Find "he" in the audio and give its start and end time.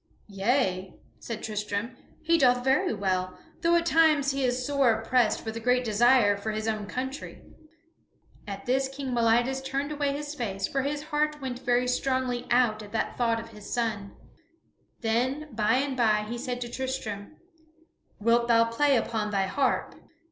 2.23-2.35, 4.31-4.43, 16.27-16.39